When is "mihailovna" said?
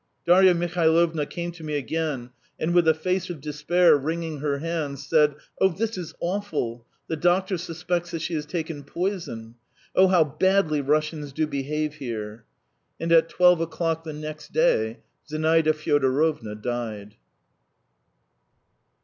0.55-1.27